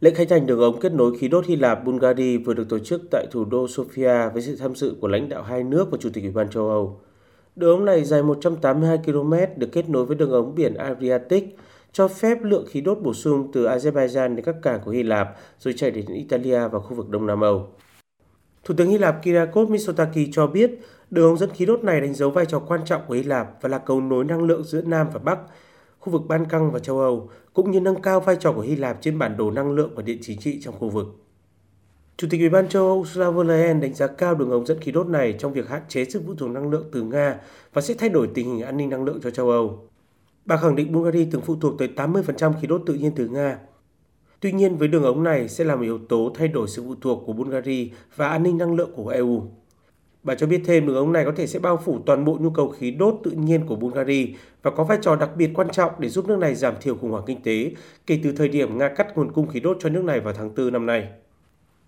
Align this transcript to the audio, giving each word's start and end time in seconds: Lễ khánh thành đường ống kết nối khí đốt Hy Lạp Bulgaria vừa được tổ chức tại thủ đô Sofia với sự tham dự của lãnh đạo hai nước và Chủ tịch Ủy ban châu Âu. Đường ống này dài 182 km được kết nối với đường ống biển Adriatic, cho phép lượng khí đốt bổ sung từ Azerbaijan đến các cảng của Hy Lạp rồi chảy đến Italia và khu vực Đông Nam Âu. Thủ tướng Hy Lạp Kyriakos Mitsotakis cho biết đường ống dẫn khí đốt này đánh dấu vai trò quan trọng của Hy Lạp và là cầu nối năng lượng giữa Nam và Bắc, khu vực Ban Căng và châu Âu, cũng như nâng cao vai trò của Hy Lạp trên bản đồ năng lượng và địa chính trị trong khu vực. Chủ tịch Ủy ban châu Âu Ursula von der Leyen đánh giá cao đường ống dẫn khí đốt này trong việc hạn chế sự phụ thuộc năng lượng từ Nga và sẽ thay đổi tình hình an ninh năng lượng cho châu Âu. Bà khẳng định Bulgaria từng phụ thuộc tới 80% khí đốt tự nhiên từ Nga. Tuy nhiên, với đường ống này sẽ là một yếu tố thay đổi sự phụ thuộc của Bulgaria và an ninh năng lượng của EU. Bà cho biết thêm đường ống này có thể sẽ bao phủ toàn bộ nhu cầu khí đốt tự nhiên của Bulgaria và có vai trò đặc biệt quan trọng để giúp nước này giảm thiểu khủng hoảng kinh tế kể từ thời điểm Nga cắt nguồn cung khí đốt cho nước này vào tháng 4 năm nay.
Lễ 0.00 0.10
khánh 0.10 0.28
thành 0.28 0.46
đường 0.46 0.60
ống 0.60 0.80
kết 0.80 0.92
nối 0.92 1.18
khí 1.18 1.28
đốt 1.28 1.46
Hy 1.46 1.56
Lạp 1.56 1.84
Bulgaria 1.84 2.38
vừa 2.38 2.54
được 2.54 2.68
tổ 2.68 2.78
chức 2.78 3.02
tại 3.10 3.26
thủ 3.30 3.44
đô 3.44 3.66
Sofia 3.66 4.30
với 4.30 4.42
sự 4.42 4.56
tham 4.56 4.74
dự 4.74 4.94
của 5.00 5.08
lãnh 5.08 5.28
đạo 5.28 5.42
hai 5.42 5.64
nước 5.64 5.90
và 5.90 5.98
Chủ 6.00 6.10
tịch 6.12 6.24
Ủy 6.24 6.32
ban 6.32 6.50
châu 6.50 6.68
Âu. 6.68 7.00
Đường 7.56 7.70
ống 7.70 7.84
này 7.84 8.04
dài 8.04 8.22
182 8.22 8.98
km 8.98 9.34
được 9.56 9.68
kết 9.72 9.88
nối 9.88 10.04
với 10.04 10.16
đường 10.16 10.30
ống 10.30 10.54
biển 10.54 10.74
Adriatic, 10.74 11.56
cho 11.92 12.08
phép 12.08 12.38
lượng 12.42 12.66
khí 12.68 12.80
đốt 12.80 12.98
bổ 13.02 13.14
sung 13.14 13.50
từ 13.52 13.66
Azerbaijan 13.66 14.34
đến 14.34 14.44
các 14.44 14.54
cảng 14.62 14.80
của 14.84 14.90
Hy 14.90 15.02
Lạp 15.02 15.28
rồi 15.58 15.74
chảy 15.76 15.90
đến 15.90 16.06
Italia 16.06 16.68
và 16.68 16.78
khu 16.78 16.94
vực 16.94 17.08
Đông 17.08 17.26
Nam 17.26 17.40
Âu. 17.40 17.66
Thủ 18.64 18.74
tướng 18.76 18.88
Hy 18.88 18.98
Lạp 18.98 19.22
Kyriakos 19.22 19.68
Mitsotakis 19.68 20.28
cho 20.32 20.46
biết 20.46 20.70
đường 21.10 21.28
ống 21.30 21.38
dẫn 21.38 21.50
khí 21.50 21.66
đốt 21.66 21.84
này 21.84 22.00
đánh 22.00 22.14
dấu 22.14 22.30
vai 22.30 22.46
trò 22.46 22.58
quan 22.58 22.80
trọng 22.84 23.02
của 23.08 23.14
Hy 23.14 23.22
Lạp 23.22 23.62
và 23.62 23.68
là 23.68 23.78
cầu 23.78 24.00
nối 24.00 24.24
năng 24.24 24.42
lượng 24.42 24.64
giữa 24.64 24.82
Nam 24.82 25.06
và 25.12 25.20
Bắc, 25.24 25.38
khu 26.08 26.12
vực 26.12 26.28
Ban 26.28 26.44
Căng 26.46 26.72
và 26.72 26.78
châu 26.78 27.00
Âu, 27.00 27.30
cũng 27.54 27.70
như 27.70 27.80
nâng 27.80 28.02
cao 28.02 28.20
vai 28.20 28.36
trò 28.40 28.52
của 28.52 28.60
Hy 28.60 28.76
Lạp 28.76 28.98
trên 29.00 29.18
bản 29.18 29.36
đồ 29.36 29.50
năng 29.50 29.72
lượng 29.72 29.90
và 29.94 30.02
địa 30.02 30.18
chính 30.20 30.38
trị 30.38 30.60
trong 30.60 30.74
khu 30.78 30.88
vực. 30.88 31.06
Chủ 32.16 32.26
tịch 32.30 32.40
Ủy 32.40 32.48
ban 32.48 32.68
châu 32.68 32.86
Âu 32.86 32.96
Ursula 32.96 33.30
von 33.30 33.48
der 33.48 33.60
Leyen 33.60 33.80
đánh 33.80 33.94
giá 33.94 34.06
cao 34.06 34.34
đường 34.34 34.50
ống 34.50 34.66
dẫn 34.66 34.80
khí 34.80 34.92
đốt 34.92 35.06
này 35.06 35.34
trong 35.38 35.52
việc 35.52 35.68
hạn 35.68 35.82
chế 35.88 36.04
sự 36.04 36.22
phụ 36.26 36.34
thuộc 36.34 36.50
năng 36.50 36.70
lượng 36.70 36.88
từ 36.92 37.02
Nga 37.02 37.40
và 37.72 37.82
sẽ 37.82 37.94
thay 37.94 38.08
đổi 38.08 38.28
tình 38.34 38.46
hình 38.46 38.62
an 38.62 38.76
ninh 38.76 38.90
năng 38.90 39.04
lượng 39.04 39.20
cho 39.22 39.30
châu 39.30 39.50
Âu. 39.50 39.88
Bà 40.44 40.56
khẳng 40.56 40.76
định 40.76 40.92
Bulgaria 40.92 41.28
từng 41.30 41.42
phụ 41.42 41.56
thuộc 41.60 41.78
tới 41.78 41.88
80% 41.96 42.52
khí 42.60 42.66
đốt 42.66 42.82
tự 42.86 42.94
nhiên 42.94 43.12
từ 43.16 43.28
Nga. 43.28 43.58
Tuy 44.40 44.52
nhiên, 44.52 44.76
với 44.76 44.88
đường 44.88 45.04
ống 45.04 45.22
này 45.22 45.48
sẽ 45.48 45.64
là 45.64 45.76
một 45.76 45.82
yếu 45.82 45.98
tố 45.98 46.30
thay 46.34 46.48
đổi 46.48 46.68
sự 46.68 46.82
phụ 46.86 46.94
thuộc 47.00 47.22
của 47.26 47.32
Bulgaria 47.32 47.88
và 48.16 48.28
an 48.28 48.42
ninh 48.42 48.58
năng 48.58 48.74
lượng 48.74 48.90
của 48.94 49.08
EU. 49.08 49.42
Bà 50.22 50.34
cho 50.34 50.46
biết 50.46 50.60
thêm 50.64 50.86
đường 50.86 50.96
ống 50.96 51.12
này 51.12 51.24
có 51.24 51.32
thể 51.36 51.46
sẽ 51.46 51.58
bao 51.58 51.76
phủ 51.76 51.98
toàn 52.06 52.24
bộ 52.24 52.38
nhu 52.40 52.50
cầu 52.50 52.68
khí 52.68 52.90
đốt 52.90 53.14
tự 53.24 53.30
nhiên 53.30 53.66
của 53.66 53.76
Bulgaria 53.76 54.26
và 54.62 54.70
có 54.70 54.84
vai 54.84 54.98
trò 55.02 55.16
đặc 55.16 55.30
biệt 55.36 55.50
quan 55.54 55.68
trọng 55.70 55.92
để 55.98 56.08
giúp 56.08 56.28
nước 56.28 56.38
này 56.38 56.54
giảm 56.54 56.74
thiểu 56.80 56.96
khủng 56.96 57.10
hoảng 57.10 57.24
kinh 57.26 57.42
tế 57.42 57.72
kể 58.06 58.20
từ 58.22 58.32
thời 58.32 58.48
điểm 58.48 58.78
Nga 58.78 58.88
cắt 58.88 59.16
nguồn 59.16 59.32
cung 59.32 59.46
khí 59.46 59.60
đốt 59.60 59.76
cho 59.80 59.88
nước 59.88 60.04
này 60.04 60.20
vào 60.20 60.34
tháng 60.34 60.54
4 60.54 60.72
năm 60.72 60.86
nay. 60.86 61.08